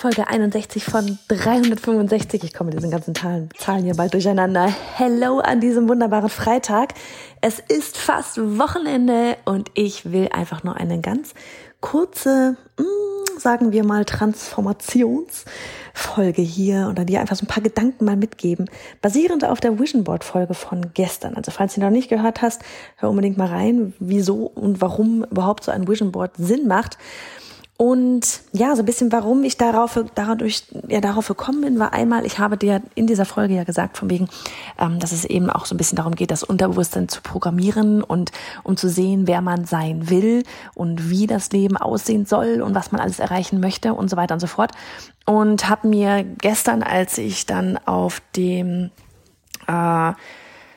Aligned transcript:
Folge 0.00 0.28
61 0.28 0.82
von 0.82 1.18
365. 1.28 2.42
Ich 2.42 2.54
komme 2.54 2.70
mit 2.70 2.78
diesen 2.78 2.90
ganzen 2.90 3.14
Zahlen, 3.14 3.50
Zahlen 3.58 3.84
hier 3.84 3.96
bald 3.96 4.14
durcheinander. 4.14 4.72
Hello 4.94 5.40
an 5.40 5.60
diesem 5.60 5.90
wunderbaren 5.90 6.30
Freitag. 6.30 6.94
Es 7.42 7.58
ist 7.58 7.98
fast 7.98 8.38
Wochenende 8.38 9.36
und 9.44 9.70
ich 9.74 10.10
will 10.10 10.30
einfach 10.32 10.64
nur 10.64 10.76
eine 10.76 11.02
ganz 11.02 11.34
kurze, 11.82 12.56
mm, 12.78 13.38
sagen 13.38 13.72
wir 13.72 13.84
mal, 13.84 14.06
Transformationsfolge 14.06 16.40
hier 16.40 16.88
oder 16.90 17.04
dir 17.04 17.20
einfach 17.20 17.36
so 17.36 17.44
ein 17.44 17.48
paar 17.48 17.62
Gedanken 17.62 18.06
mal 18.06 18.16
mitgeben, 18.16 18.70
basierend 19.02 19.44
auf 19.44 19.60
der 19.60 19.78
Vision 19.78 20.04
Board 20.04 20.24
Folge 20.24 20.54
von 20.54 20.94
gestern. 20.94 21.34
Also 21.34 21.50
falls 21.50 21.74
du 21.74 21.82
noch 21.82 21.90
nicht 21.90 22.08
gehört 22.08 22.40
hast, 22.40 22.62
hör 22.96 23.10
unbedingt 23.10 23.36
mal 23.36 23.48
rein, 23.48 23.92
wieso 23.98 24.46
und 24.46 24.80
warum 24.80 25.24
überhaupt 25.24 25.64
so 25.64 25.70
ein 25.70 25.86
Vision 25.86 26.10
Board 26.10 26.30
Sinn 26.38 26.66
macht. 26.66 26.96
Und 27.80 28.42
ja, 28.52 28.76
so 28.76 28.82
ein 28.82 28.84
bisschen, 28.84 29.10
warum 29.10 29.42
ich 29.42 29.56
darauf, 29.56 29.98
dadurch, 30.14 30.64
ja, 30.88 31.00
darauf 31.00 31.28
gekommen 31.28 31.62
bin, 31.62 31.78
war 31.78 31.94
einmal, 31.94 32.26
ich 32.26 32.38
habe 32.38 32.58
dir 32.58 32.82
in 32.94 33.06
dieser 33.06 33.24
Folge 33.24 33.54
ja 33.54 33.64
gesagt, 33.64 33.96
von 33.96 34.10
wegen, 34.10 34.28
ähm, 34.78 34.98
dass 34.98 35.12
es 35.12 35.24
eben 35.24 35.48
auch 35.48 35.64
so 35.64 35.74
ein 35.74 35.78
bisschen 35.78 35.96
darum 35.96 36.14
geht, 36.14 36.30
das 36.30 36.42
Unterbewusstsein 36.42 37.08
zu 37.08 37.22
programmieren 37.22 38.02
und 38.02 38.32
um 38.64 38.76
zu 38.76 38.90
sehen, 38.90 39.26
wer 39.26 39.40
man 39.40 39.64
sein 39.64 40.10
will 40.10 40.42
und 40.74 41.08
wie 41.08 41.26
das 41.26 41.52
Leben 41.52 41.78
aussehen 41.78 42.26
soll 42.26 42.60
und 42.60 42.74
was 42.74 42.92
man 42.92 43.00
alles 43.00 43.18
erreichen 43.18 43.60
möchte 43.60 43.94
und 43.94 44.10
so 44.10 44.18
weiter 44.18 44.34
und 44.34 44.40
so 44.40 44.46
fort. 44.46 44.72
Und 45.24 45.70
habe 45.70 45.88
mir 45.88 46.22
gestern, 46.22 46.82
als 46.82 47.16
ich 47.16 47.46
dann 47.46 47.78
auf 47.86 48.20
dem 48.36 48.90
äh, 49.66 50.12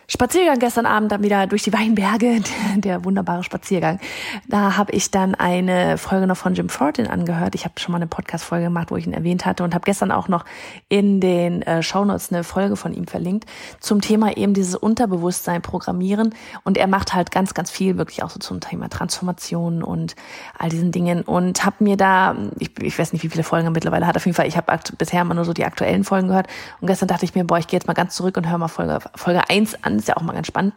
Spaziergang 0.07 0.59
gestern 0.59 0.85
Abend 0.85 1.11
dann 1.11 1.23
wieder 1.23 1.47
durch 1.47 1.63
die 1.63 1.71
Weinberge, 1.71 2.41
der 2.75 3.05
wunderbare 3.05 3.43
Spaziergang. 3.43 3.99
Da 4.47 4.75
habe 4.75 4.91
ich 4.91 5.11
dann 5.11 5.33
eine 5.33 5.97
Folge 5.97 6.27
noch 6.27 6.37
von 6.37 6.55
Jim 6.55 6.69
Fortin 6.69 7.07
angehört. 7.07 7.55
Ich 7.55 7.63
habe 7.63 7.79
schon 7.79 7.93
mal 7.93 7.97
eine 7.97 8.07
Podcast-Folge 8.07 8.65
gemacht, 8.65 8.91
wo 8.91 8.97
ich 8.97 9.07
ihn 9.07 9.13
erwähnt 9.13 9.45
hatte 9.45 9.63
und 9.63 9.73
habe 9.73 9.85
gestern 9.85 10.11
auch 10.11 10.27
noch 10.27 10.43
in 10.89 11.21
den 11.21 11.61
äh, 11.61 11.81
Shownotes 11.81 12.31
eine 12.31 12.43
Folge 12.43 12.75
von 12.75 12.93
ihm 12.93 13.07
verlinkt 13.07 13.45
zum 13.79 14.01
Thema 14.01 14.35
eben 14.35 14.53
dieses 14.53 14.75
Unterbewusstsein 14.75 15.61
programmieren. 15.61 16.35
Und 16.63 16.77
er 16.77 16.87
macht 16.87 17.13
halt 17.13 17.31
ganz, 17.31 17.53
ganz 17.53 17.71
viel 17.71 17.97
wirklich 17.97 18.23
auch 18.23 18.29
so 18.29 18.39
zum 18.39 18.59
Thema 18.59 18.89
Transformation 18.89 19.83
und 19.83 20.15
all 20.57 20.69
diesen 20.69 20.91
Dingen. 20.91 21.21
Und 21.21 21.65
habe 21.65 21.83
mir 21.83 21.95
da, 21.95 22.35
ich, 22.59 22.71
ich 22.81 22.99
weiß 22.99 23.13
nicht, 23.13 23.23
wie 23.23 23.29
viele 23.29 23.43
Folgen 23.43 23.67
er 23.67 23.71
mittlerweile 23.71 24.05
hat, 24.05 24.17
auf 24.17 24.25
jeden 24.25 24.35
Fall, 24.35 24.47
ich 24.47 24.57
habe 24.57 24.77
bisher 24.97 25.21
immer 25.21 25.33
nur 25.33 25.45
so 25.45 25.53
die 25.53 25.65
aktuellen 25.65 26.03
Folgen 26.03 26.27
gehört. 26.27 26.47
Und 26.81 26.87
gestern 26.87 27.07
dachte 27.07 27.25
ich 27.25 27.35
mir, 27.35 27.45
boah, 27.45 27.57
ich 27.57 27.67
gehe 27.67 27.77
jetzt 27.77 27.87
mal 27.87 27.93
ganz 27.93 28.15
zurück 28.15 28.35
und 28.37 28.49
höre 28.49 28.57
mal 28.57 28.67
Folge, 28.67 28.99
Folge 29.15 29.49
1 29.49 29.83
an 29.83 29.92
ist 29.99 30.08
ja 30.08 30.17
auch 30.17 30.22
mal 30.22 30.33
ganz 30.33 30.47
spannend. 30.47 30.73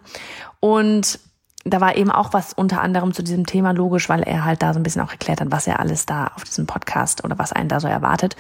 Und 0.60 1.18
da 1.64 1.80
war 1.80 1.96
eben 1.96 2.10
auch 2.10 2.32
was 2.32 2.52
unter 2.52 2.80
anderem 2.80 3.12
zu 3.12 3.22
diesem 3.22 3.46
Thema 3.46 3.72
logisch, 3.72 4.08
weil 4.08 4.22
er 4.22 4.44
halt 4.44 4.62
da 4.62 4.72
so 4.72 4.78
ein 4.78 4.82
bisschen 4.82 5.02
auch 5.02 5.10
erklärt 5.10 5.40
hat, 5.40 5.50
was 5.50 5.66
er 5.66 5.80
alles 5.80 6.06
da 6.06 6.28
auf 6.34 6.44
diesem 6.44 6.66
Podcast 6.66 7.24
oder 7.24 7.38
was 7.38 7.52
einen 7.52 7.68
da 7.68 7.80
so 7.80 7.88
erwartet. 7.88 8.36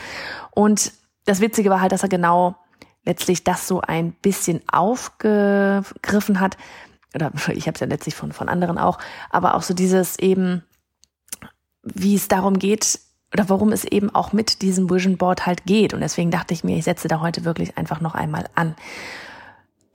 Und 0.52 0.92
das 1.24 1.40
Witzige 1.40 1.70
war 1.70 1.80
halt, 1.80 1.92
dass 1.92 2.04
er 2.04 2.08
genau 2.08 2.56
letztlich 3.04 3.44
das 3.44 3.66
so 3.66 3.80
ein 3.80 4.12
bisschen 4.12 4.60
aufgegriffen 4.70 6.40
hat. 6.40 6.56
Oder 7.14 7.32
ich 7.52 7.66
habe 7.66 7.74
es 7.74 7.80
ja 7.80 7.86
letztlich 7.86 8.14
von, 8.14 8.32
von 8.32 8.48
anderen 8.48 8.78
auch, 8.78 8.98
aber 9.30 9.54
auch 9.54 9.62
so 9.62 9.74
dieses 9.74 10.18
eben, 10.18 10.62
wie 11.82 12.14
es 12.14 12.28
darum 12.28 12.58
geht, 12.58 13.00
oder 13.32 13.48
warum 13.48 13.72
es 13.72 13.84
eben 13.84 14.14
auch 14.14 14.32
mit 14.32 14.62
diesem 14.62 14.88
Vision 14.88 15.16
Board 15.16 15.46
halt 15.46 15.64
geht. 15.66 15.92
Und 15.92 16.00
deswegen 16.00 16.30
dachte 16.30 16.54
ich 16.54 16.64
mir, 16.64 16.76
ich 16.76 16.84
setze 16.84 17.08
da 17.08 17.20
heute 17.20 17.44
wirklich 17.44 17.76
einfach 17.76 18.00
noch 18.00 18.14
einmal 18.14 18.48
an. 18.54 18.76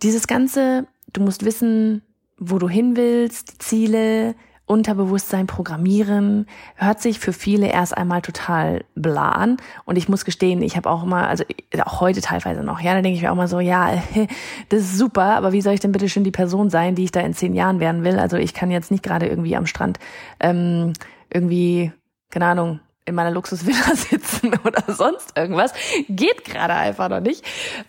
Dieses 0.03 0.27
ganze, 0.27 0.87
du 1.13 1.21
musst 1.21 1.45
wissen, 1.45 2.01
wo 2.37 2.57
du 2.57 2.67
hin 2.67 2.95
willst, 2.95 3.53
die 3.53 3.57
Ziele, 3.59 4.35
Unterbewusstsein 4.65 5.47
programmieren, 5.47 6.47
hört 6.75 7.01
sich 7.01 7.19
für 7.19 7.33
viele 7.33 7.67
erst 7.67 7.95
einmal 7.95 8.21
total 8.21 8.85
bla 8.95 9.31
an. 9.31 9.57
Und 9.83 9.97
ich 9.97 10.07
muss 10.07 10.23
gestehen, 10.23 10.61
ich 10.61 10.77
habe 10.77 10.89
auch 10.89 11.03
immer, 11.03 11.27
also 11.27 11.43
auch 11.83 11.99
heute 11.99 12.21
teilweise 12.21 12.63
noch, 12.63 12.79
ja, 12.79 12.93
da 12.93 13.01
denke 13.01 13.17
ich 13.17 13.21
mir 13.21 13.31
auch 13.31 13.35
mal 13.35 13.49
so, 13.49 13.59
ja, 13.59 14.01
das 14.69 14.81
ist 14.81 14.97
super, 14.97 15.35
aber 15.35 15.51
wie 15.51 15.61
soll 15.61 15.73
ich 15.73 15.81
denn 15.81 15.91
bitte 15.91 16.07
schön 16.07 16.23
die 16.23 16.31
Person 16.31 16.69
sein, 16.69 16.95
die 16.95 17.03
ich 17.03 17.11
da 17.11 17.19
in 17.19 17.33
zehn 17.33 17.53
Jahren 17.53 17.81
werden 17.81 18.05
will? 18.05 18.17
Also 18.17 18.37
ich 18.37 18.53
kann 18.53 18.71
jetzt 18.71 18.91
nicht 18.91 19.03
gerade 19.03 19.27
irgendwie 19.27 19.57
am 19.57 19.65
Strand 19.65 19.99
ähm, 20.39 20.93
irgendwie, 21.29 21.91
keine 22.29 22.45
Ahnung, 22.45 22.79
in 23.03 23.15
meiner 23.15 23.31
Luxusvilla 23.31 23.95
sitzen 23.95 24.53
oder 24.63 24.83
sonst 24.87 25.37
irgendwas. 25.37 25.73
Geht 26.07 26.45
gerade 26.45 26.75
einfach 26.75 27.09
noch 27.09 27.19
nicht. 27.19 27.43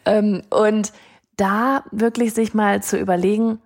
Ähm, 0.04 0.42
und 0.50 0.92
da 1.42 1.82
wirklich 1.90 2.34
sich 2.34 2.54
mal 2.54 2.82
zu 2.82 2.96
überlegen, 2.96 3.58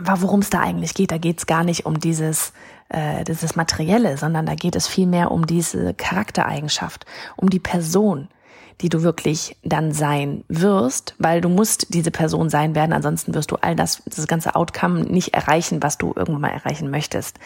worum 0.00 0.40
es 0.40 0.50
da 0.50 0.60
eigentlich 0.60 0.94
geht. 0.94 1.10
Da 1.10 1.18
geht 1.18 1.38
es 1.38 1.46
gar 1.46 1.62
nicht 1.62 1.84
um 1.84 2.00
dieses, 2.00 2.52
äh, 2.88 3.24
dieses 3.24 3.56
Materielle, 3.56 4.16
sondern 4.16 4.46
da 4.46 4.54
geht 4.54 4.74
es 4.74 4.86
vielmehr 4.86 5.30
um 5.30 5.46
diese 5.46 5.92
Charaktereigenschaft, 5.92 7.04
um 7.36 7.50
die 7.50 7.58
Person, 7.58 8.28
die 8.80 8.88
du 8.88 9.02
wirklich 9.02 9.56
dann 9.62 9.92
sein 9.92 10.44
wirst, 10.48 11.14
weil 11.18 11.40
du 11.40 11.48
musst 11.48 11.92
diese 11.92 12.10
Person 12.10 12.48
sein 12.48 12.74
werden, 12.74 12.92
ansonsten 12.92 13.34
wirst 13.34 13.50
du 13.50 13.56
all 13.56 13.74
das, 13.74 14.02
das 14.06 14.26
ganze 14.26 14.54
Outcome 14.54 15.00
nicht 15.00 15.34
erreichen, 15.34 15.82
was 15.82 15.98
du 15.98 16.12
irgendwann 16.16 16.42
mal 16.42 16.52
erreichen 16.52 16.90
möchtest 16.90 17.38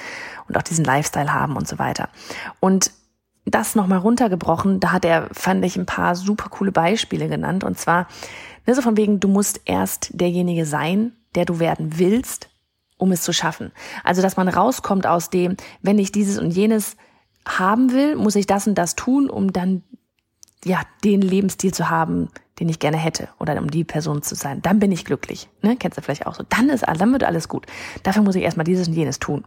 und 0.47 0.56
auch 0.56 0.62
diesen 0.62 0.84
Lifestyle 0.84 1.32
haben 1.32 1.56
und 1.56 1.66
so 1.66 1.78
weiter. 1.78 2.10
Und 2.60 2.92
das 3.44 3.75
nochmal 3.75 3.98
runtergebrochen, 3.98 4.80
da 4.80 4.92
hat 4.92 5.04
er, 5.04 5.28
fand 5.32 5.64
ich, 5.64 5.76
ein 5.76 5.86
paar 5.86 6.14
super 6.14 6.48
coole 6.48 6.72
Beispiele 6.72 7.28
genannt 7.28 7.64
und 7.64 7.78
zwar 7.78 8.06
Ne, 8.66 8.75
so 8.75 8.82
von 8.82 8.97
wegen, 8.97 9.20
du 9.20 9.28
musst 9.28 9.60
erst 9.64 10.10
derjenige 10.12 10.66
sein, 10.66 11.12
der 11.34 11.44
du 11.44 11.58
werden 11.58 11.98
willst, 11.98 12.48
um 12.97 13.10
es 13.12 13.22
zu 13.22 13.32
schaffen. 13.32 13.72
Also, 14.04 14.22
dass 14.22 14.36
man 14.36 14.48
rauskommt 14.48 15.06
aus 15.06 15.30
dem, 15.30 15.56
wenn 15.82 15.98
ich 15.98 16.12
dieses 16.12 16.38
und 16.38 16.50
jenes 16.50 16.97
haben 17.47 17.92
will, 17.92 18.14
muss 18.14 18.36
ich 18.36 18.47
das 18.47 18.66
und 18.66 18.76
das 18.76 18.94
tun, 18.94 19.28
um 19.28 19.53
dann 19.53 19.82
ja 20.64 20.80
den 21.03 21.22
Lebensstil 21.22 21.74
zu 21.74 21.91
haben, 21.91 22.28
den 22.60 22.69
ich 22.69 22.78
gerne 22.78 22.97
hätte 22.97 23.28
oder 23.41 23.59
um 23.59 23.69
die 23.69 23.82
Person 23.82 24.22
zu 24.22 24.36
sein. 24.36 24.62
Dann 24.62 24.78
bin 24.78 24.92
ich 24.92 25.04
glücklich. 25.04 25.48
Ne? 25.60 25.76
Kennst 25.76 25.98
du 25.98 26.03
vielleicht 26.03 26.26
auch 26.26 26.34
so. 26.34 26.44
Dann 26.48 26.69
ist 26.69 26.86
dann 26.86 27.10
wird 27.10 27.24
alles 27.24 27.48
gut. 27.48 27.66
Dafür 28.04 28.22
muss 28.22 28.36
ich 28.36 28.44
erstmal 28.44 28.64
dieses 28.64 28.86
und 28.86 28.94
jenes 28.94 29.19
tun. 29.19 29.44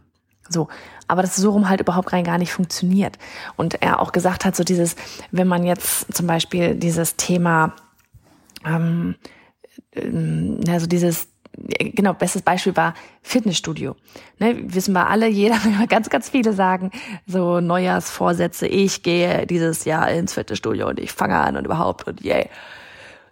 So, 0.48 0.68
aber 1.08 1.22
das 1.22 1.36
so 1.36 1.50
rum 1.50 1.68
halt 1.68 1.80
überhaupt 1.80 2.12
rein 2.12 2.24
gar 2.24 2.38
nicht 2.38 2.52
funktioniert. 2.52 3.18
Und 3.56 3.82
er 3.82 4.00
auch 4.00 4.12
gesagt 4.12 4.44
hat, 4.44 4.56
so 4.56 4.64
dieses, 4.64 4.96
wenn 5.30 5.48
man 5.48 5.64
jetzt 5.64 6.12
zum 6.14 6.26
Beispiel 6.26 6.74
dieses 6.74 7.16
Thema 7.16 7.74
ähm, 8.64 9.16
also 10.68 10.86
dieses 10.86 11.28
genau, 11.56 12.12
bestes 12.12 12.42
Beispiel 12.42 12.76
war 12.76 12.94
Fitnessstudio. 13.22 13.96
Ne, 14.38 14.56
wissen 14.74 14.92
wir 14.92 15.08
alle, 15.08 15.28
jeder, 15.28 15.58
ganz, 15.88 16.10
ganz 16.10 16.28
viele 16.28 16.52
sagen, 16.52 16.90
so 17.26 17.60
Neujahrsvorsätze, 17.60 18.66
ich 18.66 19.02
gehe 19.02 19.46
dieses 19.46 19.84
Jahr 19.84 20.10
ins 20.10 20.34
Fitnessstudio 20.34 20.88
und 20.88 21.00
ich 21.00 21.12
fange 21.12 21.38
an 21.38 21.56
und 21.56 21.64
überhaupt 21.64 22.06
und 22.06 22.22
yay. 22.22 22.48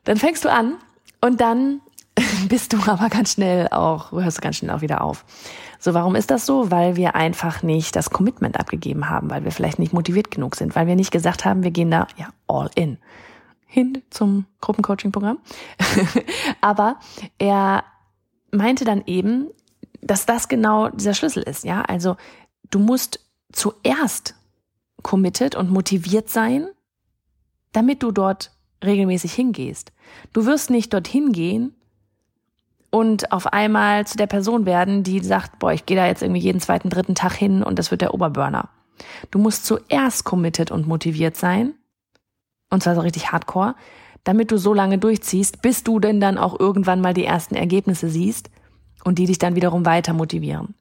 Dann 0.05 0.16
fängst 0.16 0.44
du 0.44 0.50
an 0.50 0.76
und 1.20 1.40
dann 1.40 1.81
bist 2.49 2.72
du 2.72 2.78
aber 2.87 3.08
ganz 3.08 3.32
schnell 3.32 3.69
auch, 3.69 4.12
hörst 4.12 4.38
du 4.38 4.43
ganz 4.43 4.56
schnell 4.56 4.70
auch 4.70 4.81
wieder 4.81 5.02
auf. 5.02 5.25
So, 5.78 5.94
warum 5.94 6.14
ist 6.14 6.31
das 6.31 6.46
so? 6.46 6.70
Weil 6.70 6.96
wir 6.96 7.14
einfach 7.14 7.62
nicht 7.62 7.96
das 7.96 8.11
Commitment 8.11 8.58
abgegeben 8.58 9.11
haben, 9.11 9.31
weil 9.31 9.44
wir 9.44 9.52
vielleicht 9.52 9.78
nicht 9.78 9.93
motiviert 9.93 10.31
genug 10.31 10.56
sind, 10.56 10.75
weil 10.76 10.87
wir 10.87 10.96
nicht 10.96 11.11
gesagt 11.11 11.44
haben, 11.44 11.62
wir 11.62 11.70
gehen 11.70 11.90
da 11.90 12.06
ja 12.16 12.28
all 12.46 12.70
in 12.75 12.99
hin 13.66 14.02
zum 14.11 14.46
Gruppencoaching-Programm. 14.61 15.38
Aber 16.61 17.00
er 17.38 17.82
meinte 18.52 18.84
dann 18.84 19.02
eben, 19.06 19.49
dass 20.00 20.26
das 20.26 20.49
genau 20.49 20.90
dieser 20.90 21.14
Schlüssel 21.14 21.43
ist, 21.43 21.64
ja. 21.64 21.82
Also 21.82 22.16
du 22.70 22.78
musst 22.78 23.20
zuerst 23.52 24.37
committed 25.02 25.56
und 25.56 25.70
motiviert 25.70 26.31
sein, 26.31 26.69
damit 27.72 28.02
du 28.02 28.12
dort 28.12 28.52
regelmäßig 28.84 29.32
hingehst. 29.34 29.93
Du 30.32 30.46
wirst 30.46 30.70
nicht 30.70 30.93
dorthin 30.93 31.32
gehen 31.32 31.75
und 32.94 33.32
auf 33.32 33.52
einmal 33.52 34.06
zu 34.06 34.17
der 34.17 34.29
Person 34.29 34.67
werden, 34.67 35.02
die 35.02 35.19
sagt, 35.19 35.58
boah, 35.58 35.73
ich 35.73 35.85
gehe 35.85 35.96
da 35.96 36.06
jetzt 36.06 36.23
irgendwie 36.23 36.41
jeden 36.41 36.61
zweiten, 36.61 36.91
dritten 36.91 37.17
Tag 37.17 37.32
hin 37.32 37.64
und 37.64 37.76
das 37.76 37.91
wird 37.91 38.02
der 38.02 38.14
Oberburner. 38.14 38.69
Du 39.32 39.41
musst 39.41 39.67
zuerst 39.67 40.23
committed 40.23 40.70
und 40.70 40.87
motiviert 40.87 41.37
sein. 41.37 41.75
Und 42.70 42.85
zwar 42.85 42.94
so 42.94 43.00
richtig 43.00 43.32
hardcore, 43.32 43.75
damit 44.23 44.52
du 44.52 44.58
so 44.58 44.73
lange 44.73 44.99
durchziehst, 44.99 45.61
bis 45.61 45.82
du 45.82 45.99
denn 45.99 46.20
dann 46.20 46.38
auch 46.38 46.61
irgendwann 46.61 47.00
mal 47.00 47.14
die 47.14 47.25
ersten 47.25 47.56
Ergebnisse 47.56 48.08
siehst 48.08 48.49
und 49.02 49.19
die 49.19 49.26
dich 49.26 49.38
dann 49.38 49.56
wiederum 49.56 49.85
weiter 49.85 50.12
motivieren. 50.12 50.76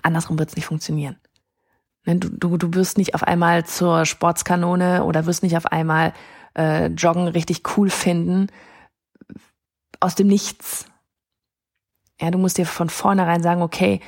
Andersrum 0.00 0.38
wird 0.38 0.48
es 0.48 0.56
nicht 0.56 0.64
funktionieren. 0.64 1.16
Ne, 2.06 2.16
du, 2.16 2.30
du, 2.30 2.56
du 2.56 2.72
wirst 2.72 2.96
nicht 2.96 3.14
auf 3.14 3.24
einmal 3.24 3.66
zur 3.66 4.06
Sportskanone 4.06 5.04
oder 5.04 5.26
wirst 5.26 5.42
nicht 5.42 5.58
auf 5.58 5.66
einmal 5.66 6.14
äh, 6.56 6.86
Joggen 6.86 7.28
richtig 7.28 7.76
cool 7.76 7.90
finden 7.90 8.46
aus 10.00 10.14
dem 10.14 10.26
Nichts. 10.26 10.86
Ja, 12.20 12.30
du 12.30 12.38
musst 12.38 12.58
dir 12.58 12.66
von 12.66 12.88
vornherein 12.88 13.42
sagen, 13.42 13.62
okay, 13.62 14.00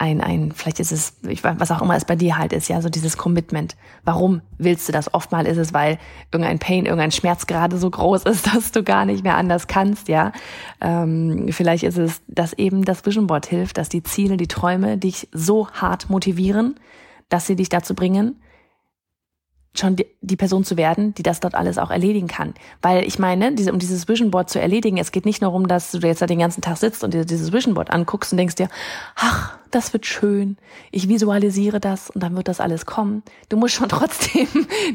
ein, 0.00 0.20
ein, 0.20 0.52
vielleicht 0.52 0.78
ist 0.78 0.92
es, 0.92 1.14
ich 1.26 1.42
weiß, 1.42 1.56
was 1.58 1.72
auch 1.72 1.82
immer 1.82 1.96
es 1.96 2.04
bei 2.04 2.14
dir 2.14 2.38
halt 2.38 2.52
ist, 2.52 2.68
ja, 2.68 2.80
so 2.80 2.88
dieses 2.88 3.16
Commitment. 3.16 3.76
Warum 4.04 4.42
willst 4.56 4.88
du 4.88 4.92
das? 4.92 5.12
Oftmal 5.12 5.44
ist 5.44 5.56
es, 5.56 5.74
weil 5.74 5.98
irgendein 6.30 6.60
Pain, 6.60 6.86
irgendein 6.86 7.10
Schmerz 7.10 7.48
gerade 7.48 7.78
so 7.78 7.90
groß 7.90 8.22
ist, 8.22 8.46
dass 8.54 8.70
du 8.70 8.84
gar 8.84 9.04
nicht 9.04 9.24
mehr 9.24 9.36
anders 9.36 9.66
kannst, 9.66 10.06
ja. 10.06 10.32
Ähm, 10.80 11.48
vielleicht 11.50 11.82
ist 11.82 11.98
es, 11.98 12.22
dass 12.28 12.52
eben 12.52 12.84
das 12.84 13.04
Vision 13.04 13.26
Board 13.26 13.46
hilft, 13.46 13.76
dass 13.76 13.88
die 13.88 14.04
Ziele, 14.04 14.36
die 14.36 14.46
Träume 14.46 14.98
dich 14.98 15.28
so 15.32 15.68
hart 15.72 16.08
motivieren, 16.08 16.78
dass 17.28 17.46
sie 17.48 17.56
dich 17.56 17.68
dazu 17.68 17.94
bringen, 17.96 18.40
schon 19.78 19.96
die, 19.96 20.06
die, 20.20 20.36
Person 20.36 20.64
zu 20.64 20.76
werden, 20.76 21.14
die 21.14 21.22
das 21.22 21.40
dort 21.40 21.54
alles 21.54 21.78
auch 21.78 21.90
erledigen 21.90 22.28
kann. 22.28 22.54
Weil 22.82 23.04
ich 23.04 23.18
meine, 23.18 23.52
diese, 23.52 23.72
um 23.72 23.78
dieses 23.78 24.08
Vision 24.08 24.30
Board 24.30 24.50
zu 24.50 24.60
erledigen, 24.60 24.98
es 24.98 25.12
geht 25.12 25.24
nicht 25.24 25.40
nur 25.40 25.50
darum, 25.50 25.68
dass 25.68 25.92
du 25.92 25.98
jetzt 25.98 26.22
da 26.22 26.26
den 26.26 26.38
ganzen 26.38 26.60
Tag 26.60 26.76
sitzt 26.76 27.04
und 27.04 27.14
dir 27.14 27.24
dieses 27.24 27.52
Vision 27.52 27.74
Board 27.74 27.90
anguckst 27.90 28.32
und 28.32 28.38
denkst 28.38 28.56
dir, 28.56 28.68
ach, 29.16 29.58
das 29.70 29.92
wird 29.92 30.06
schön, 30.06 30.56
ich 30.90 31.08
visualisiere 31.08 31.80
das 31.80 32.10
und 32.10 32.22
dann 32.22 32.36
wird 32.36 32.48
das 32.48 32.60
alles 32.60 32.86
kommen. 32.86 33.22
Du 33.48 33.56
musst 33.56 33.74
schon 33.74 33.88
trotzdem 33.90 34.48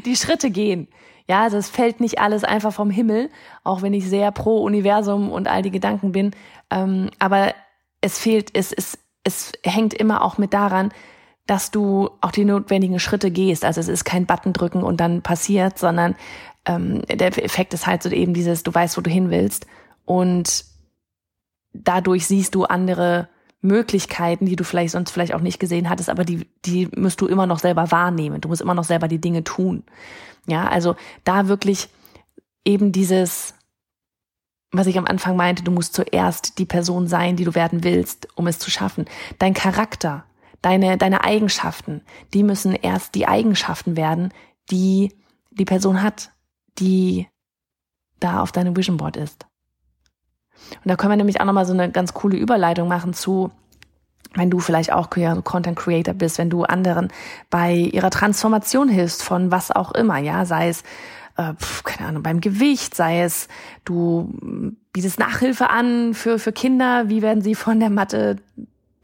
die 0.04 0.16
Schritte 0.16 0.50
gehen. 0.50 0.88
Ja, 1.26 1.42
also 1.42 1.56
es 1.56 1.70
fällt 1.70 2.00
nicht 2.00 2.18
alles 2.18 2.44
einfach 2.44 2.72
vom 2.72 2.90
Himmel, 2.90 3.30
auch 3.62 3.80
wenn 3.80 3.94
ich 3.94 4.08
sehr 4.08 4.30
pro 4.30 4.62
Universum 4.62 5.32
und 5.32 5.48
all 5.48 5.62
die 5.62 5.70
Gedanken 5.70 6.12
bin. 6.12 6.32
Ähm, 6.70 7.10
aber 7.18 7.54
es 8.02 8.18
fehlt, 8.18 8.50
es, 8.52 8.72
es, 8.72 8.98
es 9.24 9.52
hängt 9.64 9.94
immer 9.94 10.22
auch 10.22 10.36
mit 10.36 10.52
daran, 10.52 10.92
dass 11.46 11.70
du 11.70 12.10
auch 12.20 12.30
die 12.30 12.44
notwendigen 12.44 12.98
Schritte 12.98 13.30
gehst. 13.30 13.64
Also 13.64 13.80
es 13.80 13.88
ist 13.88 14.04
kein 14.04 14.26
Button 14.26 14.52
drücken 14.52 14.82
und 14.82 14.98
dann 14.98 15.22
passiert, 15.22 15.78
sondern 15.78 16.14
ähm, 16.64 17.02
der 17.02 17.36
Effekt 17.44 17.74
ist 17.74 17.86
halt 17.86 18.02
so 18.02 18.08
eben 18.10 18.34
dieses, 18.34 18.62
du 18.62 18.72
weißt, 18.72 18.96
wo 18.96 19.02
du 19.02 19.10
hin 19.10 19.30
willst 19.30 19.66
und 20.04 20.64
dadurch 21.72 22.26
siehst 22.26 22.54
du 22.54 22.64
andere 22.64 23.28
Möglichkeiten, 23.60 24.46
die 24.46 24.56
du 24.56 24.64
vielleicht 24.64 24.92
sonst 24.92 25.10
vielleicht 25.10 25.34
auch 25.34 25.40
nicht 25.40 25.58
gesehen 25.58 25.88
hattest, 25.88 26.10
aber 26.10 26.24
die, 26.24 26.46
die 26.64 26.88
musst 26.96 27.20
du 27.20 27.26
immer 27.26 27.46
noch 27.46 27.58
selber 27.58 27.90
wahrnehmen. 27.90 28.40
Du 28.40 28.48
musst 28.48 28.60
immer 28.60 28.74
noch 28.74 28.84
selber 28.84 29.08
die 29.08 29.20
Dinge 29.20 29.42
tun. 29.42 29.84
Ja, 30.46 30.68
also 30.68 30.96
da 31.24 31.48
wirklich 31.48 31.88
eben 32.64 32.92
dieses, 32.92 33.54
was 34.70 34.86
ich 34.86 34.98
am 34.98 35.06
Anfang 35.06 35.36
meinte, 35.36 35.62
du 35.62 35.70
musst 35.70 35.94
zuerst 35.94 36.58
die 36.58 36.66
Person 36.66 37.08
sein, 37.08 37.36
die 37.36 37.44
du 37.44 37.54
werden 37.54 37.84
willst, 37.84 38.28
um 38.34 38.46
es 38.46 38.58
zu 38.58 38.70
schaffen. 38.70 39.06
Dein 39.38 39.54
Charakter, 39.54 40.24
deine, 40.64 40.96
deine 40.96 41.24
Eigenschaften, 41.24 42.02
die 42.32 42.42
müssen 42.42 42.74
erst 42.74 43.14
die 43.14 43.28
Eigenschaften 43.28 43.96
werden, 43.96 44.32
die 44.70 45.12
die 45.50 45.64
Person 45.64 46.02
hat, 46.02 46.30
die 46.78 47.28
da 48.18 48.40
auf 48.40 48.50
deinem 48.50 48.76
Vision 48.76 48.96
Board 48.96 49.16
ist. 49.16 49.46
Und 50.82 50.88
da 50.88 50.96
können 50.96 51.12
wir 51.12 51.16
nämlich 51.16 51.40
auch 51.40 51.44
nochmal 51.44 51.66
so 51.66 51.74
eine 51.74 51.90
ganz 51.90 52.14
coole 52.14 52.36
Überleitung 52.36 52.88
machen 52.88 53.12
zu, 53.12 53.50
wenn 54.34 54.50
du 54.50 54.58
vielleicht 54.58 54.92
auch 54.92 55.10
Content 55.10 55.78
Creator 55.78 56.14
bist, 56.14 56.38
wenn 56.38 56.50
du 56.50 56.64
anderen 56.64 57.12
bei 57.50 57.74
ihrer 57.74 58.10
Transformation 58.10 58.88
hilfst 58.88 59.22
von 59.22 59.50
was 59.50 59.70
auch 59.70 59.92
immer, 59.92 60.18
ja, 60.18 60.44
sei 60.44 60.68
es 60.68 60.82
äh, 61.36 61.52
keine 61.84 62.08
Ahnung, 62.08 62.22
beim 62.22 62.40
Gewicht, 62.40 62.94
sei 62.94 63.22
es 63.22 63.48
du 63.84 64.32
bietest 64.92 65.18
Nachhilfe 65.18 65.68
an 65.70 66.14
für, 66.14 66.38
für 66.38 66.52
Kinder, 66.52 67.08
wie 67.08 67.22
werden 67.22 67.42
sie 67.42 67.54
von 67.54 67.80
der 67.80 67.90
Mathe 67.90 68.36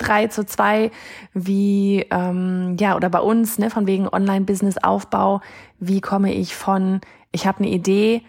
3 0.00 0.26
zu 0.28 0.44
2, 0.44 0.90
wie, 1.34 2.06
ähm, 2.10 2.76
ja, 2.80 2.96
oder 2.96 3.08
bei 3.08 3.20
uns, 3.20 3.58
ne, 3.58 3.70
von 3.70 3.86
wegen 3.86 4.08
Online-Business-Aufbau, 4.08 5.40
wie 5.78 6.00
komme 6.00 6.32
ich 6.32 6.56
von, 6.56 7.00
ich 7.32 7.46
habe 7.46 7.58
eine 7.58 7.68
Idee 7.68 8.22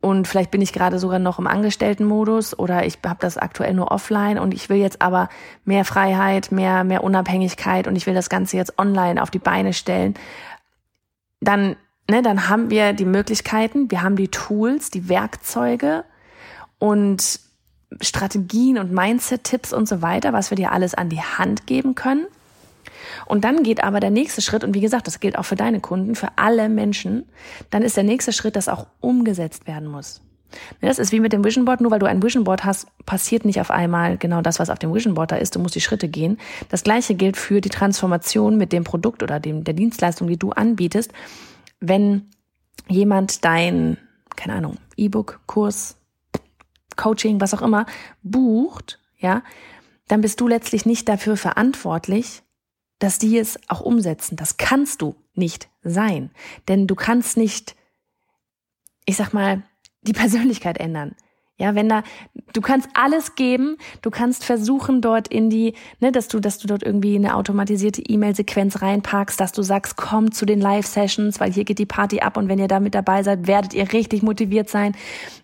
und 0.00 0.26
vielleicht 0.26 0.50
bin 0.50 0.62
ich 0.62 0.72
gerade 0.72 0.98
sogar 0.98 1.18
noch 1.18 1.38
im 1.38 1.46
Angestelltenmodus 1.46 2.58
oder 2.58 2.84
ich 2.86 2.98
habe 3.06 3.20
das 3.20 3.38
aktuell 3.38 3.74
nur 3.74 3.92
offline 3.92 4.38
und 4.38 4.52
ich 4.52 4.68
will 4.68 4.78
jetzt 4.78 5.00
aber 5.00 5.28
mehr 5.64 5.84
Freiheit, 5.84 6.50
mehr, 6.50 6.82
mehr 6.82 7.04
Unabhängigkeit 7.04 7.86
und 7.86 7.94
ich 7.96 8.06
will 8.06 8.14
das 8.14 8.28
Ganze 8.28 8.56
jetzt 8.56 8.78
online 8.78 9.22
auf 9.22 9.30
die 9.30 9.38
Beine 9.38 9.72
stellen, 9.72 10.14
dann, 11.40 11.76
ne, 12.10 12.22
dann 12.22 12.48
haben 12.48 12.70
wir 12.70 12.92
die 12.92 13.04
Möglichkeiten, 13.04 13.90
wir 13.90 14.02
haben 14.02 14.16
die 14.16 14.28
Tools, 14.28 14.90
die 14.90 15.08
Werkzeuge 15.08 16.04
und 16.78 17.40
Strategien 18.00 18.78
und 18.78 18.92
Mindset-Tipps 18.92 19.72
und 19.72 19.88
so 19.88 20.02
weiter, 20.02 20.32
was 20.32 20.50
wir 20.50 20.56
dir 20.56 20.72
alles 20.72 20.94
an 20.94 21.08
die 21.08 21.20
Hand 21.20 21.66
geben 21.66 21.94
können. 21.94 22.26
Und 23.26 23.44
dann 23.44 23.62
geht 23.62 23.84
aber 23.84 24.00
der 24.00 24.10
nächste 24.10 24.42
Schritt, 24.42 24.64
und 24.64 24.74
wie 24.74 24.80
gesagt, 24.80 25.06
das 25.06 25.20
gilt 25.20 25.38
auch 25.38 25.44
für 25.44 25.56
deine 25.56 25.80
Kunden, 25.80 26.14
für 26.14 26.28
alle 26.36 26.68
Menschen, 26.68 27.24
dann 27.70 27.82
ist 27.82 27.96
der 27.96 28.04
nächste 28.04 28.32
Schritt, 28.32 28.56
dass 28.56 28.68
auch 28.68 28.86
umgesetzt 29.00 29.66
werden 29.66 29.88
muss. 29.88 30.20
Das 30.80 30.98
ist 30.98 31.12
wie 31.12 31.20
mit 31.20 31.32
dem 31.32 31.44
Vision 31.44 31.64
Board. 31.64 31.80
Nur 31.80 31.90
weil 31.90 31.98
du 31.98 32.06
ein 32.06 32.22
Vision 32.22 32.44
Board 32.44 32.64
hast, 32.64 32.86
passiert 33.06 33.44
nicht 33.44 33.60
auf 33.60 33.70
einmal 33.70 34.18
genau 34.18 34.42
das, 34.42 34.58
was 34.58 34.70
auf 34.70 34.78
dem 34.78 34.92
Vision 34.92 35.14
Board 35.14 35.32
da 35.32 35.36
ist. 35.36 35.54
Du 35.56 35.60
musst 35.60 35.74
die 35.74 35.80
Schritte 35.80 36.08
gehen. 36.08 36.38
Das 36.68 36.82
gleiche 36.82 37.14
gilt 37.14 37.36
für 37.36 37.60
die 37.60 37.70
Transformation 37.70 38.56
mit 38.56 38.72
dem 38.72 38.84
Produkt 38.84 39.22
oder 39.22 39.40
dem, 39.40 39.64
der 39.64 39.74
Dienstleistung, 39.74 40.28
die 40.28 40.36
du 40.36 40.50
anbietest. 40.50 41.12
Wenn 41.80 42.28
jemand 42.88 43.44
dein, 43.44 43.96
keine 44.36 44.54
Ahnung, 44.54 44.76
E-Book, 44.96 45.40
Kurs, 45.46 45.96
Coaching, 46.96 47.40
was 47.40 47.54
auch 47.54 47.62
immer, 47.62 47.86
bucht, 48.22 48.98
ja, 49.18 49.42
dann 50.08 50.20
bist 50.20 50.40
du 50.40 50.48
letztlich 50.48 50.84
nicht 50.84 51.08
dafür 51.08 51.36
verantwortlich, 51.36 52.42
dass 52.98 53.18
die 53.18 53.38
es 53.38 53.58
auch 53.68 53.80
umsetzen. 53.80 54.36
Das 54.36 54.56
kannst 54.56 55.02
du 55.02 55.16
nicht 55.34 55.68
sein. 55.82 56.30
Denn 56.68 56.86
du 56.86 56.94
kannst 56.94 57.36
nicht, 57.36 57.74
ich 59.06 59.16
sag 59.16 59.32
mal, 59.32 59.62
die 60.02 60.12
Persönlichkeit 60.12 60.78
ändern. 60.78 61.14
Ja, 61.58 61.74
wenn 61.74 61.88
da, 61.88 62.02
du 62.54 62.60
kannst 62.60 62.88
alles 62.94 63.34
geben, 63.34 63.76
du 64.00 64.10
kannst 64.10 64.44
versuchen 64.44 65.00
dort 65.00 65.28
in 65.28 65.50
die, 65.50 65.74
ne, 66.00 66.10
dass 66.10 66.26
du, 66.28 66.40
dass 66.40 66.58
du 66.58 66.66
dort 66.66 66.82
irgendwie 66.82 67.14
eine 67.14 67.36
automatisierte 67.36 68.02
E-Mail-Sequenz 68.02 68.80
reinpackst, 68.80 69.38
dass 69.38 69.52
du 69.52 69.62
sagst, 69.62 69.96
komm 69.96 70.32
zu 70.32 70.46
den 70.46 70.60
Live-Sessions, 70.60 71.40
weil 71.40 71.52
hier 71.52 71.64
geht 71.64 71.78
die 71.78 71.86
Party 71.86 72.20
ab 72.20 72.36
und 72.36 72.48
wenn 72.48 72.58
ihr 72.58 72.68
da 72.68 72.80
mit 72.80 72.94
dabei 72.94 73.22
seid, 73.22 73.46
werdet 73.46 73.74
ihr 73.74 73.92
richtig 73.92 74.22
motiviert 74.22 74.70
sein. 74.70 74.96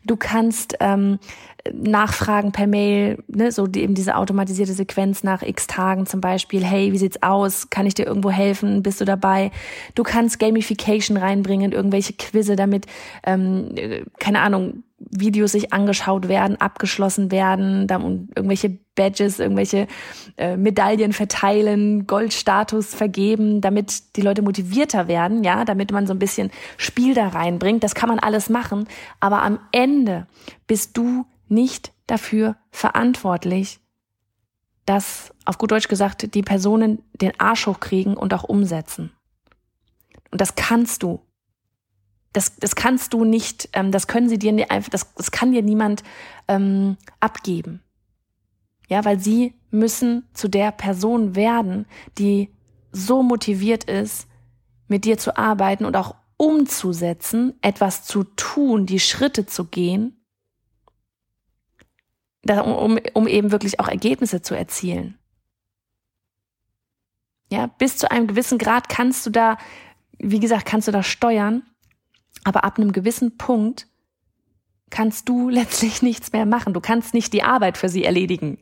Du 0.05 0.17
kannst 0.17 0.77
ähm, 0.81 1.19
Nachfragen 1.73 2.53
per 2.53 2.67
Mail, 2.67 3.23
ne, 3.29 3.53
so 3.53 3.67
die, 3.67 3.83
eben 3.83 3.95
diese 3.95 4.17
automatisierte 4.17 4.73
Sequenz 4.73 5.23
nach 5.23 5.43
x 5.43 5.67
Tagen 5.67 6.07
zum 6.07 6.21
Beispiel. 6.21 6.65
Hey, 6.65 6.93
wie 6.93 6.99
sieht's 6.99 7.23
aus? 7.23 7.69
Kann 7.71 7.87
ich 7.87 7.95
dir 7.95 8.07
irgendwo 8.07 8.31
helfen? 8.31 8.83
Bist 8.83 9.01
du 9.01 9.05
dabei? 9.05 9.51
Du 9.95 10.03
kannst 10.03 10.39
Gamification 10.39 11.17
reinbringen, 11.17 11.73
irgendwelche 11.73 12.15
Quizze, 12.15 12.57
damit, 12.57 12.87
ähm, 13.25 13.75
keine 14.19 14.41
Ahnung, 14.41 14.83
Videos 14.99 15.53
sich 15.53 15.73
angeschaut 15.73 16.29
werden, 16.29 16.61
abgeschlossen 16.61 17.31
werden, 17.31 17.87
dann 17.87 18.29
irgendwelche 18.35 18.79
Badges, 18.97 19.39
irgendwelche 19.39 19.87
äh, 20.37 20.57
Medaillen 20.57 21.13
verteilen, 21.13 22.07
Goldstatus 22.07 22.95
vergeben, 22.95 23.61
damit 23.61 24.17
die 24.17 24.23
Leute 24.23 24.43
motivierter 24.43 25.07
werden, 25.07 25.45
ja, 25.45 25.65
damit 25.65 25.93
man 25.93 26.07
so 26.07 26.13
ein 26.13 26.19
bisschen 26.19 26.51
Spiel 26.77 27.15
da 27.15 27.29
reinbringt. 27.29 27.85
Das 27.85 27.95
kann 27.95 28.09
man 28.09 28.19
alles 28.19 28.51
machen, 28.51 28.89
aber 29.21 29.43
am 29.43 29.61
Ende 29.71 30.27
bist 30.67 30.97
du 30.97 31.27
nicht 31.49 31.93
dafür 32.07 32.57
verantwortlich, 32.71 33.81
dass, 34.85 35.33
auf 35.45 35.59
gut 35.59 35.71
Deutsch 35.71 35.89
gesagt, 35.89 36.35
die 36.35 36.43
Personen 36.43 37.03
den 37.13 37.39
Arsch 37.39 37.67
hochkriegen 37.67 38.17
und 38.17 38.35
auch 38.35 38.45
umsetzen. 38.45 39.13
Und 40.31 40.41
das 40.41 40.55
kannst 40.57 41.03
du. 41.03 41.21
Das, 42.33 42.57
das 42.57 42.77
kannst 42.77 43.15
du 43.15 43.25
nicht, 43.25 43.71
ähm, 43.73 43.91
das 43.91 44.07
können 44.07 44.29
sie 44.29 44.39
dir 44.39 44.53
nicht 44.53 44.71
einfach, 44.71 44.91
das, 44.91 45.15
das 45.15 45.31
kann 45.31 45.53
dir 45.53 45.63
niemand 45.63 46.03
ähm, 46.47 46.97
abgeben. 47.21 47.83
Ja, 48.89 49.05
weil 49.05 49.19
sie 49.19 49.55
müssen 49.71 50.27
zu 50.33 50.49
der 50.49 50.73
Person 50.73 51.35
werden, 51.35 51.87
die 52.19 52.51
so 52.93 53.23
motiviert 53.23 53.85
ist, 53.85 54.27
mit 54.89 55.05
dir 55.05 55.19
zu 55.19 55.37
arbeiten 55.37 55.85
und 55.85 55.97
auch 55.97 56.15
umzusetzen, 56.39 57.55
etwas 57.61 58.05
zu 58.05 58.25
tun, 58.25 58.87
die 58.87 59.01
Schritte 59.01 59.45
zu 59.45 59.67
gehen, 59.67 60.25
um, 62.49 62.99
um 63.13 63.27
eben 63.27 63.51
wirklich 63.51 63.81
auch 63.81 63.89
Ergebnisse 63.89 64.41
zu 64.41 64.55
erzielen. 64.55 65.19
Ja, 67.51 67.67
bis 67.67 67.99
zu 67.99 68.11
einem 68.11 68.27
gewissen 68.27 68.59
Grad 68.59 68.89
kannst 68.89 69.27
du 69.27 69.31
da, 69.31 69.59
wie 70.19 70.41
gesagt, 70.41 70.67
kannst 70.67 70.89
du 70.89 70.93
da 70.93 71.03
steuern, 71.03 71.63
aber 72.45 72.65
ab 72.65 72.79
einem 72.79 72.93
gewissen 72.93 73.37
Punkt 73.37 73.87
kannst 74.91 75.29
du 75.29 75.49
letztlich 75.51 76.03
nichts 76.03 76.33
mehr 76.33 76.47
machen. 76.47 76.75
Du 76.75 76.81
kannst 76.81 77.15
nicht 77.15 77.33
die 77.33 77.43
Arbeit 77.43 77.79
für 77.79 77.89
sie 77.89 78.05
erledigen. 78.05 78.59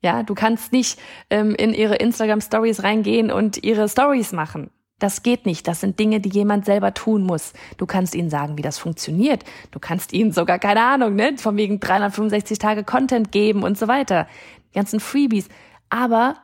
Ja, 0.00 0.24
du 0.24 0.34
kannst 0.34 0.72
nicht 0.72 0.98
ähm, 1.30 1.54
in 1.54 1.74
ihre 1.74 1.94
Instagram 1.96 2.40
Stories 2.40 2.82
reingehen 2.82 3.30
und 3.30 3.62
ihre 3.62 3.88
Stories 3.88 4.32
machen. 4.32 4.70
Das 4.98 5.22
geht 5.22 5.46
nicht. 5.46 5.66
Das 5.66 5.80
sind 5.80 5.98
Dinge, 5.98 6.20
die 6.20 6.28
jemand 6.28 6.64
selber 6.64 6.94
tun 6.94 7.24
muss. 7.24 7.52
Du 7.76 7.86
kannst 7.86 8.14
ihnen 8.14 8.30
sagen, 8.30 8.56
wie 8.56 8.62
das 8.62 8.78
funktioniert. 8.78 9.44
Du 9.70 9.80
kannst 9.80 10.12
ihnen 10.12 10.32
sogar, 10.32 10.58
keine 10.58 10.82
Ahnung, 10.84 11.14
ne, 11.14 11.38
von 11.38 11.56
wegen 11.56 11.80
365 11.80 12.58
Tage 12.58 12.84
Content 12.84 13.32
geben 13.32 13.64
und 13.64 13.78
so 13.78 13.88
weiter. 13.88 14.28
Die 14.70 14.74
ganzen 14.74 15.00
Freebies. 15.00 15.48
Aber 15.88 16.36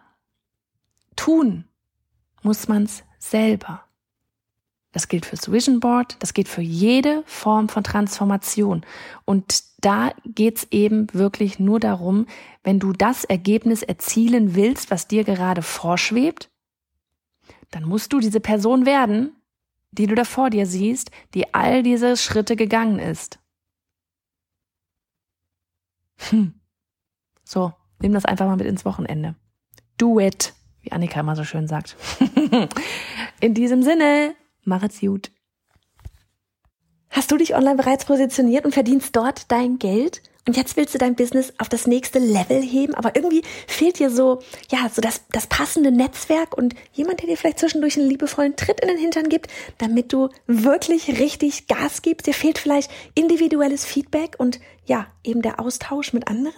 tun 1.14 1.64
muss 2.42 2.68
man's 2.68 3.04
selber. 3.18 3.87
Das 4.92 5.08
gilt 5.08 5.26
fürs 5.26 5.52
Vision 5.52 5.80
Board, 5.80 6.16
das 6.20 6.32
gilt 6.32 6.48
für 6.48 6.62
jede 6.62 7.22
Form 7.26 7.68
von 7.68 7.84
Transformation. 7.84 8.84
Und 9.24 9.62
da 9.80 10.12
geht's 10.24 10.66
eben 10.70 11.06
wirklich 11.12 11.58
nur 11.58 11.78
darum, 11.78 12.26
wenn 12.62 12.78
du 12.78 12.92
das 12.92 13.24
Ergebnis 13.24 13.82
erzielen 13.82 14.54
willst, 14.54 14.90
was 14.90 15.06
dir 15.06 15.24
gerade 15.24 15.62
vorschwebt, 15.62 16.50
dann 17.70 17.84
musst 17.84 18.12
du 18.12 18.20
diese 18.20 18.40
Person 18.40 18.86
werden, 18.86 19.32
die 19.90 20.06
du 20.06 20.14
da 20.14 20.24
vor 20.24 20.50
dir 20.50 20.66
siehst, 20.66 21.10
die 21.34 21.52
all 21.54 21.82
diese 21.82 22.16
Schritte 22.16 22.56
gegangen 22.56 22.98
ist. 22.98 23.38
Hm. 26.30 26.54
So, 27.44 27.72
nimm 28.00 28.12
das 28.12 28.24
einfach 28.24 28.46
mal 28.46 28.56
mit 28.56 28.66
ins 28.66 28.84
Wochenende. 28.84 29.34
Do 29.96 30.18
it, 30.18 30.54
wie 30.80 30.92
Annika 30.92 31.20
immer 31.20 31.36
so 31.36 31.44
schön 31.44 31.68
sagt. 31.68 31.96
In 33.40 33.54
diesem 33.54 33.82
Sinne, 33.82 34.34
mach 34.68 34.82
es 34.82 35.00
gut. 35.00 35.30
Hast 37.10 37.30
du 37.30 37.36
dich 37.36 37.54
online 37.54 37.76
bereits 37.76 38.04
positioniert 38.04 38.64
und 38.64 38.72
verdienst 38.72 39.16
dort 39.16 39.50
dein 39.50 39.78
Geld? 39.78 40.22
Und 40.46 40.56
jetzt 40.56 40.78
willst 40.78 40.94
du 40.94 40.98
dein 40.98 41.14
Business 41.14 41.52
auf 41.58 41.68
das 41.68 41.86
nächste 41.86 42.18
Level 42.18 42.62
heben, 42.62 42.94
aber 42.94 43.16
irgendwie 43.16 43.42
fehlt 43.66 43.98
dir 43.98 44.08
so, 44.08 44.40
ja, 44.70 44.88
so 44.88 45.02
das, 45.02 45.20
das 45.30 45.46
passende 45.46 45.92
Netzwerk 45.92 46.56
und 46.56 46.74
jemand, 46.94 47.20
der 47.20 47.28
dir 47.28 47.36
vielleicht 47.36 47.58
zwischendurch 47.58 47.98
einen 47.98 48.08
liebevollen 48.08 48.56
Tritt 48.56 48.80
in 48.80 48.88
den 48.88 48.96
Hintern 48.96 49.28
gibt, 49.28 49.50
damit 49.76 50.10
du 50.10 50.30
wirklich 50.46 51.20
richtig 51.20 51.66
Gas 51.66 52.00
gibst. 52.00 52.26
Dir 52.26 52.32
fehlt 52.32 52.56
vielleicht 52.56 52.90
individuelles 53.14 53.84
Feedback 53.84 54.36
und 54.38 54.58
ja, 54.86 55.08
eben 55.22 55.42
der 55.42 55.60
Austausch 55.60 56.14
mit 56.14 56.28
anderen. 56.28 56.54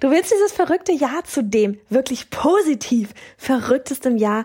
Du 0.00 0.10
willst 0.10 0.30
dieses 0.30 0.52
verrückte 0.52 0.92
Jahr 0.92 1.24
zu 1.24 1.42
dem 1.42 1.78
wirklich 1.88 2.28
positiv 2.28 3.14
verrücktestem 3.38 4.18
Jahr 4.18 4.44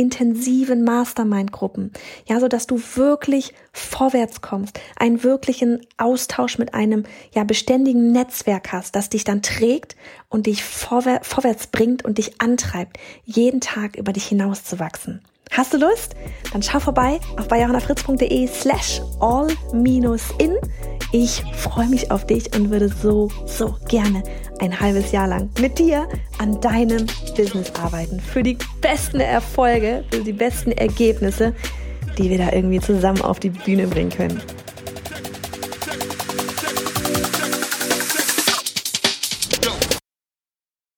intensiven 0.00 0.82
Mastermind-Gruppen, 0.82 1.92
ja, 2.26 2.40
so 2.40 2.48
dass 2.48 2.66
du 2.66 2.80
wirklich 2.94 3.52
vorwärts 3.72 4.40
kommst, 4.40 4.80
einen 4.96 5.22
wirklichen 5.22 5.86
Austausch 5.98 6.56
mit 6.56 6.72
einem 6.72 7.04
ja 7.34 7.44
beständigen 7.44 8.10
Netzwerk 8.10 8.72
hast, 8.72 8.96
das 8.96 9.10
dich 9.10 9.24
dann 9.24 9.42
trägt 9.42 9.96
und 10.30 10.46
dich 10.46 10.64
vorwär 10.64 11.20
vorwärts 11.22 11.66
bringt 11.66 12.02
und 12.02 12.16
dich 12.16 12.40
antreibt, 12.40 12.96
jeden 13.24 13.60
Tag 13.60 13.96
über 13.96 14.14
dich 14.14 14.26
hinauszuwachsen. 14.26 15.20
Hast 15.50 15.74
du 15.74 15.78
Lust? 15.78 16.14
Dann 16.52 16.62
schau 16.62 16.80
vorbei 16.80 17.20
auf 17.36 17.48
bayerhannafritz.de 17.48 18.46
slash 18.46 19.02
all-in. 19.20 20.56
Ich 21.12 21.42
freue 21.56 21.88
mich 21.88 22.10
auf 22.10 22.24
dich 22.24 22.54
und 22.54 22.70
würde 22.70 22.88
so, 22.88 23.28
so 23.44 23.74
gerne 23.88 24.22
ein 24.60 24.78
halbes 24.78 25.10
Jahr 25.10 25.26
lang 25.26 25.50
mit 25.58 25.78
dir 25.78 26.06
an 26.38 26.60
deinem 26.60 27.06
Business 27.36 27.72
arbeiten. 27.74 28.20
Für 28.20 28.44
die 28.44 28.56
besten 28.80 29.18
Erfolge, 29.18 30.04
für 30.10 30.22
die 30.22 30.32
besten 30.32 30.70
Ergebnisse, 30.72 31.52
die 32.16 32.30
wir 32.30 32.38
da 32.38 32.52
irgendwie 32.52 32.80
zusammen 32.80 33.22
auf 33.22 33.40
die 33.40 33.50
Bühne 33.50 33.88
bringen 33.88 34.10
können. 34.10 34.40